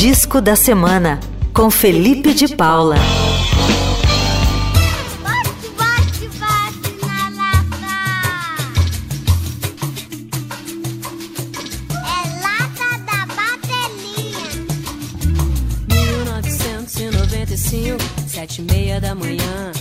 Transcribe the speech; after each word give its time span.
Disco 0.00 0.40
da 0.40 0.56
Semana, 0.56 1.20
com 1.52 1.70
Felipe 1.70 2.32
de 2.32 2.56
Paula. 2.56 2.96
Sete 18.26 18.62
e 18.62 18.72
meia 18.72 18.98
da 19.02 19.14
manhã. 19.14 19.72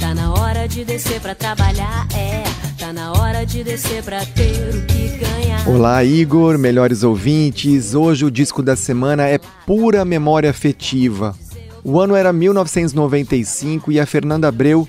Tá 0.00 0.14
na 0.14 0.32
hora 0.32 0.66
de 0.66 0.82
descer 0.86 1.20
pra 1.20 1.34
trabalhar, 1.34 2.08
é. 2.16 2.67
Tá 2.88 2.92
na 2.94 3.12
hora 3.12 3.44
de 3.44 3.62
descer 3.62 4.02
pra 4.02 4.24
ter 4.24 4.74
o 4.74 4.86
que 4.86 5.18
ganhar. 5.18 5.68
Olá, 5.68 6.02
Igor, 6.02 6.56
melhores 6.56 7.02
ouvintes. 7.02 7.94
Hoje 7.94 8.24
o 8.24 8.30
disco 8.30 8.62
da 8.62 8.74
semana 8.76 9.28
é 9.28 9.38
pura 9.66 10.06
memória 10.06 10.48
afetiva. 10.48 11.36
O 11.84 12.00
ano 12.00 12.16
era 12.16 12.32
1995 12.32 13.92
e 13.92 14.00
a 14.00 14.06
Fernanda 14.06 14.48
Abreu 14.48 14.88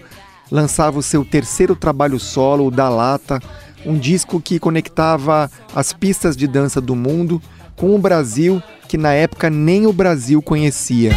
lançava 0.49 0.98
o 0.98 1.04
seu 1.04 1.26
terceiro 1.26 1.76
trabalho 1.76 2.17
solo, 2.21 2.67
o 2.67 2.71
Da 2.71 2.88
Lata, 2.88 3.41
um 3.85 3.98
disco 3.98 4.40
que 4.40 4.59
conectava 4.59 5.52
as 5.76 5.91
pistas 5.91 6.38
de 6.38 6.48
dança 6.48 6.79
do 6.79 6.95
mundo 6.95 7.41
com 7.76 7.93
o 7.93 7.99
Brasil 7.99 8.63
que 8.88 8.98
na 8.98 9.12
época 9.12 9.49
nem 9.49 9.85
o 9.85 9.91
Brasil 9.91 10.41
conhecia. 10.41 11.12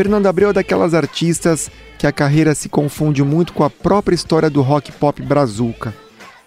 Fernanda 0.00 0.30
Abreu 0.30 0.48
é 0.48 0.52
daquelas 0.54 0.94
artistas 0.94 1.70
que 1.98 2.06
a 2.06 2.12
carreira 2.12 2.54
se 2.54 2.70
confunde 2.70 3.22
muito 3.22 3.52
com 3.52 3.62
a 3.62 3.68
própria 3.68 4.14
história 4.14 4.48
do 4.48 4.62
rock 4.62 4.90
pop 4.92 5.20
brazuca. 5.20 5.92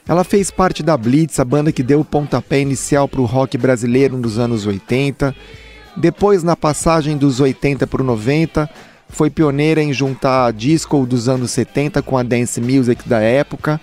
Ela 0.08 0.24
fez 0.24 0.50
parte 0.50 0.82
da 0.82 0.98
Blitz, 0.98 1.40
a 1.40 1.46
banda 1.46 1.72
que 1.72 1.84
deu 1.84 2.00
o 2.00 2.04
pontapé 2.04 2.62
inicial 2.62 3.08
para 3.08 3.22
o 3.22 3.26
rock 3.26 3.56
brasileiro 3.56 4.18
nos 4.18 4.40
anos 4.40 4.66
80. 4.66 5.36
Depois, 5.96 6.42
na 6.42 6.56
passagem 6.56 7.16
dos 7.16 7.40
80 7.40 7.86
para 7.86 8.02
o 8.02 8.04
90, 8.04 8.68
foi 9.10 9.30
pioneira 9.30 9.84
em 9.84 9.94
juntar 9.94 10.48
a 10.48 10.52
disco 10.52 11.06
dos 11.06 11.30
anos 11.30 11.52
70 11.52 12.02
com 12.02 12.18
a 12.18 12.24
dance 12.24 12.60
music 12.60 13.08
da 13.08 13.20
época 13.20 13.80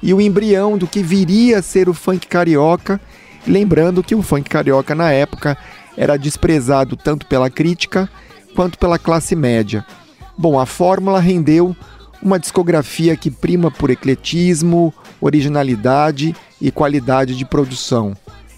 e 0.00 0.14
o 0.14 0.20
embrião 0.20 0.78
do 0.78 0.86
que 0.86 1.02
viria 1.02 1.58
a 1.58 1.62
ser 1.62 1.88
o 1.88 1.92
funk 1.92 2.28
carioca, 2.28 3.00
lembrando 3.44 4.04
que 4.04 4.14
o 4.14 4.22
funk 4.22 4.48
carioca 4.48 4.94
na 4.94 5.10
época 5.10 5.58
era 5.96 6.16
desprezado 6.16 6.96
tanto 6.96 7.26
pela 7.26 7.50
crítica 7.50 8.08
quanto 8.58 8.76
pela 8.76 8.98
classe 8.98 9.36
média. 9.36 9.86
Bom, 10.36 10.58
a 10.58 10.66
fórmula 10.66 11.20
rendeu 11.20 11.76
uma 12.20 12.40
discografia 12.40 13.16
que 13.16 13.30
prima 13.30 13.70
por 13.70 13.88
ecletismo, 13.88 14.92
originalidade 15.20 16.34
e 16.60 16.72
qualidade 16.72 17.36
de 17.36 17.44
produção. 17.44 18.16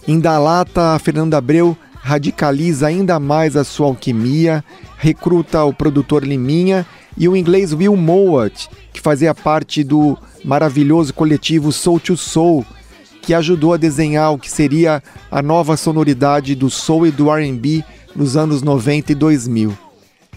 Em 0.09 0.19
Dalata, 0.19 0.95
a 0.95 0.99
Fernanda 0.99 1.37
Abreu 1.37 1.77
radicaliza 1.97 2.87
ainda 2.87 3.21
mais 3.21 3.57
a 3.57 3.63
sua 3.63 3.89
alquimia, 3.89 4.65
recruta 4.97 5.65
o 5.65 5.75
produtor 5.75 6.25
Liminha 6.25 6.87
e 7.15 7.29
o 7.29 7.37
inglês 7.37 7.75
Will 7.75 7.95
Mowat, 7.95 8.71
que 8.95 9.03
fazia 9.03 9.35
parte 9.35 9.85
do 9.85 10.17
maravilhoso 10.43 11.13
coletivo 11.13 11.71
Soul 11.73 12.01
to 12.01 12.17
Soul, 12.17 12.65
que 13.21 13.35
ajudou 13.35 13.75
a 13.75 13.77
desenhar 13.77 14.33
o 14.33 14.39
que 14.39 14.51
seria 14.51 15.03
a 15.31 15.43
nova 15.43 15.77
sonoridade 15.77 16.55
do 16.55 16.71
soul 16.71 17.07
e 17.07 17.11
do 17.11 17.31
R&B 17.31 17.85
nos 18.17 18.35
anos 18.35 18.63
90 18.63 19.13
e 19.13 19.15
2000. 19.15 19.90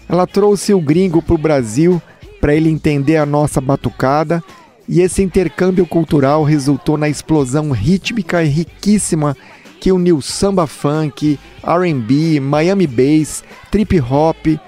Ela 0.08 0.26
trouxe 0.26 0.74
o 0.74 0.80
gringo 0.80 1.22
para 1.22 1.34
o 1.34 1.38
Brasil 1.38 2.00
para 2.40 2.54
ele 2.54 2.68
entender 2.68 3.16
a 3.16 3.26
nossa 3.26 3.60
batucada 3.60 4.42
e 4.88 5.00
esse 5.00 5.22
intercâmbio 5.22 5.86
cultural 5.86 6.44
resultou 6.44 6.98
na 6.98 7.08
explosão 7.08 7.70
rítmica 7.70 8.42
e 8.42 8.48
riquíssima 8.48 9.36
que 9.80 9.90
uniu 9.92 10.20
samba 10.20 10.66
funk, 10.66 11.38
R&B, 11.62 12.40
Miami 12.40 12.86
bass, 12.86 13.42
trip 13.70 14.00
hop, 14.00 14.58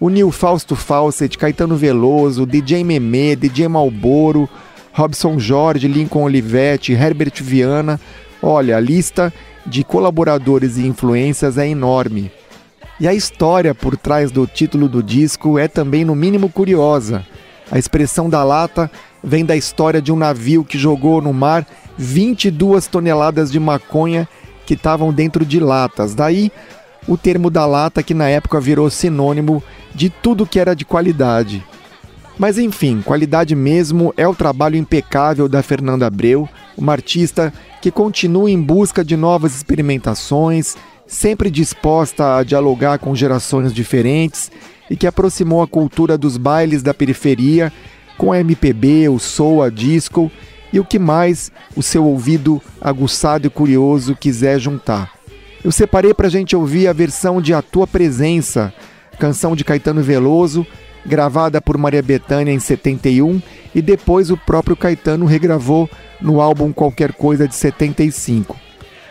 uniu 0.00 0.30
Fausto 0.30 0.76
Fawcett, 0.76 1.36
Caetano 1.38 1.76
Veloso, 1.76 2.46
DJ 2.46 2.84
Memê, 2.84 3.36
DJ 3.36 3.68
Malboro, 3.68 4.48
Robson 4.92 5.38
Jorge, 5.38 5.88
Lincoln 5.88 6.24
Olivetti, 6.24 6.92
Herbert 6.92 7.42
Viana. 7.42 8.00
Olha, 8.42 8.76
a 8.76 8.80
lista 8.80 9.32
de 9.66 9.82
colaboradores 9.82 10.76
e 10.76 10.86
influências 10.86 11.58
é 11.58 11.66
enorme. 11.66 12.30
E 13.00 13.08
a 13.08 13.14
história 13.14 13.74
por 13.74 13.96
trás 13.96 14.30
do 14.30 14.46
título 14.46 14.88
do 14.88 15.02
disco 15.02 15.58
é 15.58 15.66
também, 15.66 16.04
no 16.04 16.14
mínimo, 16.14 16.48
curiosa. 16.48 17.26
A 17.70 17.78
expressão 17.78 18.30
da 18.30 18.44
lata 18.44 18.90
vem 19.22 19.44
da 19.44 19.56
história 19.56 20.00
de 20.00 20.12
um 20.12 20.16
navio 20.16 20.64
que 20.64 20.78
jogou 20.78 21.20
no 21.20 21.32
mar 21.32 21.66
22 21.96 22.86
toneladas 22.86 23.50
de 23.50 23.58
maconha 23.58 24.28
que 24.66 24.74
estavam 24.74 25.12
dentro 25.12 25.44
de 25.44 25.58
latas. 25.58 26.14
Daí 26.14 26.52
o 27.06 27.16
termo 27.16 27.50
da 27.50 27.66
lata, 27.66 28.02
que 28.02 28.14
na 28.14 28.28
época 28.28 28.60
virou 28.60 28.88
sinônimo 28.88 29.62
de 29.94 30.08
tudo 30.08 30.46
que 30.46 30.58
era 30.58 30.74
de 30.74 30.84
qualidade. 30.84 31.64
Mas 32.38 32.58
enfim, 32.58 33.02
qualidade 33.02 33.54
mesmo 33.54 34.12
é 34.16 34.26
o 34.26 34.34
trabalho 34.34 34.76
impecável 34.76 35.48
da 35.48 35.62
Fernanda 35.62 36.06
Abreu, 36.06 36.48
uma 36.76 36.92
artista 36.92 37.52
que 37.80 37.90
continua 37.90 38.50
em 38.50 38.60
busca 38.60 39.04
de 39.04 39.16
novas 39.16 39.54
experimentações 39.54 40.76
sempre 41.06 41.50
disposta 41.50 42.36
a 42.36 42.42
dialogar 42.42 42.98
com 42.98 43.14
gerações 43.14 43.72
diferentes 43.72 44.50
e 44.90 44.96
que 44.96 45.06
aproximou 45.06 45.62
a 45.62 45.66
cultura 45.66 46.16
dos 46.16 46.36
bailes 46.36 46.82
da 46.82 46.94
periferia 46.94 47.72
com 48.16 48.32
a 48.32 48.40
MPB, 48.40 49.08
o 49.08 49.18
soul, 49.18 49.62
a 49.62 49.70
disco 49.70 50.30
e 50.72 50.80
o 50.80 50.84
que 50.84 50.98
mais 50.98 51.52
o 51.76 51.82
seu 51.82 52.04
ouvido 52.04 52.60
aguçado 52.80 53.46
e 53.46 53.50
curioso 53.50 54.16
quiser 54.16 54.58
juntar. 54.58 55.12
Eu 55.64 55.72
separei 55.72 56.12
para 56.12 56.26
a 56.26 56.30
gente 56.30 56.54
ouvir 56.54 56.88
a 56.88 56.92
versão 56.92 57.40
de 57.40 57.54
A 57.54 57.62
Tua 57.62 57.86
Presença, 57.86 58.72
canção 59.18 59.56
de 59.56 59.64
Caetano 59.64 60.02
Veloso, 60.02 60.66
gravada 61.06 61.60
por 61.60 61.78
Maria 61.78 62.02
Bethânia 62.02 62.52
em 62.52 62.58
71 62.58 63.40
e 63.74 63.82
depois 63.82 64.30
o 64.30 64.36
próprio 64.36 64.76
Caetano 64.76 65.26
regravou 65.26 65.88
no 66.20 66.40
álbum 66.40 66.72
Qualquer 66.72 67.12
Coisa 67.12 67.46
de 67.46 67.54
75. 67.54 68.56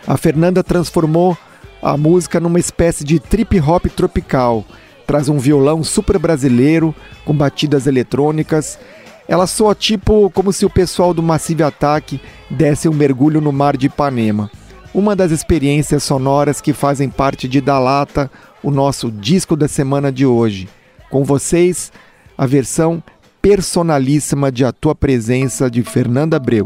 A 0.06 0.18
Fernanda 0.18 0.64
transformou 0.64 1.38
a 1.84 1.98
música 1.98 2.40
numa 2.40 2.60
espécie 2.60 3.04
de 3.04 3.20
trip 3.20 3.60
hop 3.60 3.88
tropical. 3.88 4.66
Traz 5.06 5.28
um 5.28 5.38
violão 5.38 5.84
super 5.84 6.18
brasileiro 6.18 6.96
com 7.26 7.36
batidas 7.36 7.88
eletrônicas. 7.88 8.80
Ela 9.28 9.46
soa 9.46 9.76
tipo 9.76 10.30
como 10.30 10.54
se 10.54 10.66
o 10.66 10.70
pessoal 10.70 11.14
do 11.14 11.22
Massive 11.22 11.64
Attack 11.64 12.20
desse 12.50 12.88
um 12.88 12.94
mergulho 12.94 13.42
no 13.42 13.52
mar 13.52 13.76
de 13.76 13.88
Ipanema. 13.88 14.50
Uma 14.94 15.16
das 15.16 15.32
experiências 15.32 16.04
sonoras 16.04 16.62
que 16.62 16.72
fazem 16.72 17.10
parte 17.10 17.48
de 17.48 17.60
Dalata, 17.60 18.32
o 18.62 18.72
nosso 18.72 19.12
disco 19.12 19.56
da 19.56 19.68
semana 19.68 20.12
de 20.12 20.26
hoje. 20.26 20.70
Com 21.10 21.24
vocês, 21.24 21.92
a 22.38 22.46
versão 22.46 23.04
personalíssima 23.42 24.52
de 24.52 24.64
A 24.64 24.72
Tua 24.72 24.96
Presença 24.96 25.70
de 25.70 25.84
Fernanda 25.84 26.38
Abreu. 26.38 26.66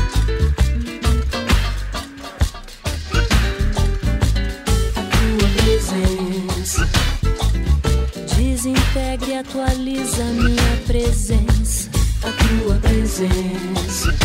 atualiza 9.51 10.23
minha 10.23 10.77
presença. 10.87 11.89
A 12.23 12.31
tua 12.31 12.75
presença 12.75 14.15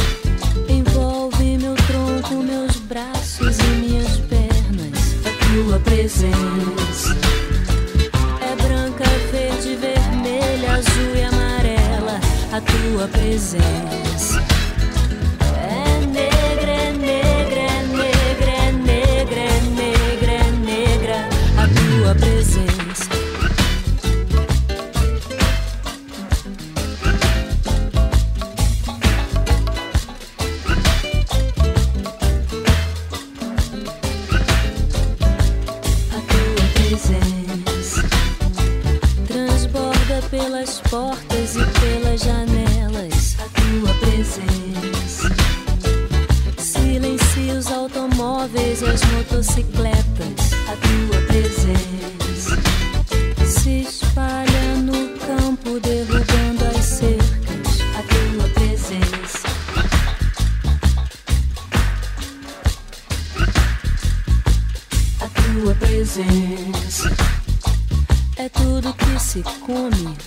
envolve 0.68 1.58
meu 1.58 1.74
tronco, 1.74 2.42
meus 2.44 2.76
braços 2.76 3.58
e 3.58 3.62
minhas 3.80 4.18
pernas. 4.18 5.16
A 5.24 5.32
tua 5.44 5.80
presença 5.80 7.16
é 8.40 8.62
branca, 8.62 9.04
verde, 9.32 9.74
vermelha, 9.74 10.76
azul 10.76 11.16
e 11.16 11.22
amarela. 11.24 12.20
A 12.52 12.60
tua 12.60 13.08
presença 13.08 14.05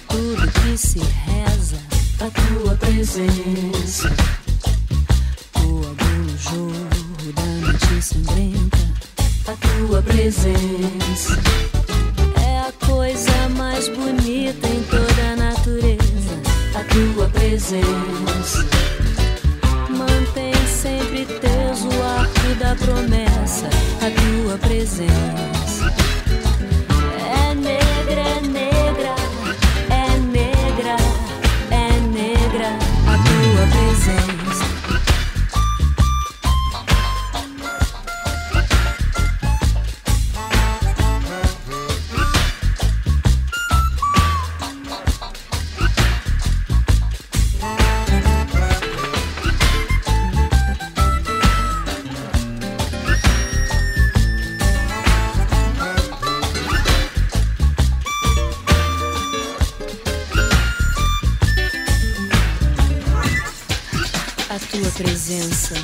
tudo 0.10 0.52
que 0.52 0.78
se 0.78 1.00
reza. 1.00 1.78
A 2.20 2.30
tua 2.30 2.76
presença, 2.76 4.12
o 5.56 5.80
agudo 5.88 6.38
jorro 6.38 7.34
da 7.34 7.44
noite 7.66 8.02
sangrenta. 8.02 8.78
A 9.48 9.54
tua 9.54 10.02
presença 10.02 11.40
é 12.44 12.60
a 12.60 12.72
coisa 12.86 13.50
mais 13.58 13.88
bonita 13.88 14.68
em 14.68 14.84
toda 14.84 15.32
a 15.32 15.36
natureza. 15.38 16.36
A 16.76 16.84
tua 16.84 17.30
presença 17.30 18.66
mantém 19.90 20.54
sempre 20.68 21.26
teso 21.26 21.88
o 21.88 22.04
arco 22.04 22.56
da 22.60 22.76
promessa. 22.76 23.70
A 24.02 24.10
tua 24.12 24.58
presença. 24.58 26.19
Presença 65.02 65.76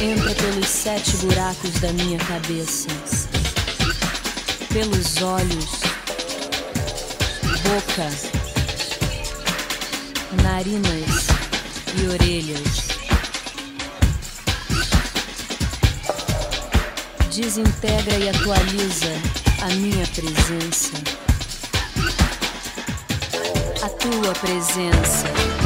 entra 0.00 0.34
pelos 0.34 0.66
sete 0.66 1.14
buracos 1.18 1.78
da 1.78 1.92
minha 1.92 2.18
cabeça, 2.18 2.88
pelos 4.72 5.20
olhos, 5.20 5.80
boca, 7.62 8.10
narinas 10.42 11.26
e 11.96 12.06
orelhas. 12.08 12.88
Desintegra 17.30 18.16
e 18.16 18.30
atualiza 18.30 19.12
a 19.60 19.68
minha 19.74 20.06
presença. 20.06 20.92
A 23.82 23.88
tua 23.90 24.32
presença 24.32 25.59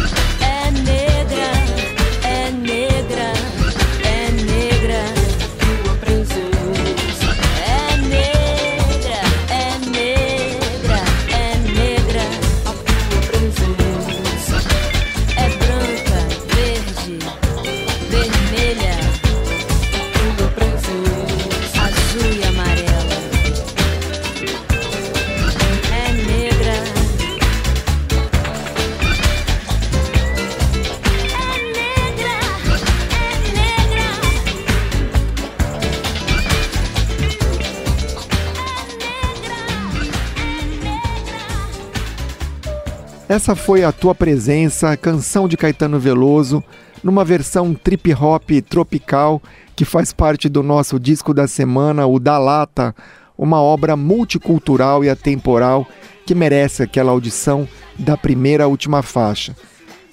Essa 43.26 43.56
foi 43.56 43.82
a 43.82 43.90
tua 43.90 44.14
presença, 44.14 44.94
canção 44.98 45.48
de 45.48 45.56
Caetano 45.56 45.98
Veloso, 45.98 46.62
numa 47.02 47.24
versão 47.24 47.72
trip 47.72 48.12
hop 48.12 48.50
tropical 48.68 49.42
que 49.74 49.84
faz 49.84 50.12
parte 50.12 50.46
do 50.46 50.62
nosso 50.62 51.00
disco 51.00 51.32
da 51.32 51.48
semana, 51.48 52.06
o 52.06 52.18
Da 52.20 52.36
Lata, 52.36 52.94
uma 53.36 53.62
obra 53.62 53.96
multicultural 53.96 55.02
e 55.02 55.08
atemporal 55.08 55.86
que 56.26 56.34
merece 56.34 56.82
aquela 56.82 57.12
audição 57.12 57.66
da 57.98 58.14
primeira 58.14 58.64
à 58.64 58.66
última 58.66 59.02
faixa. 59.02 59.56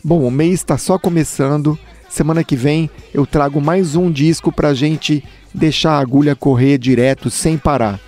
Bom, 0.01 0.25
o 0.25 0.31
mês 0.31 0.53
está 0.53 0.77
só 0.77 0.97
começando. 0.97 1.77
Semana 2.09 2.45
que 2.45 2.55
vem 2.55 2.89
eu 3.13 3.25
trago 3.25 3.59
mais 3.59 3.95
um 3.97 4.09
disco 4.09 4.53
para 4.53 4.73
gente 4.73 5.21
deixar 5.53 5.93
a 5.93 5.99
agulha 5.99 6.33
correr 6.33 6.77
direto 6.77 7.29
sem 7.29 7.57
parar. 7.57 7.99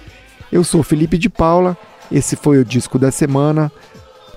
Eu 0.49 0.63
sou 0.63 0.81
Felipe 0.81 1.17
de 1.17 1.29
Paula, 1.29 1.77
esse 2.09 2.37
foi 2.37 2.57
o 2.57 2.65
disco 2.65 2.97
da 2.97 3.11
semana. 3.11 3.71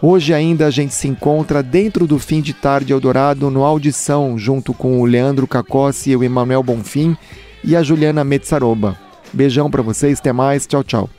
Hoje 0.01 0.35
ainda 0.35 0.67
a 0.67 0.71
gente 0.71 0.93
se 0.93 1.09
encontra 1.09 1.63
dentro 1.63 2.07
do 2.07 2.19
fim 2.19 2.43
de 2.43 2.53
tarde 2.53 2.93
Eldorado 2.93 3.51
no 3.51 3.65
Audição, 3.65 4.39
junto 4.39 4.75
com 4.75 5.01
o 5.01 5.07
Leandro 5.07 5.47
Cacossi 5.47 6.11
e 6.11 6.17
o 6.17 6.23
Emanuel 6.23 6.63
Bonfim 6.63 7.17
e 7.65 7.75
a 7.75 7.83
Juliana 7.83 8.23
Metsaroba. 8.23 8.99
Beijão 9.33 9.71
para 9.71 9.83
vocês, 9.83 10.19
até 10.19 10.33
mais, 10.33 10.67
tchau, 10.67 10.85
tchau. 10.85 11.11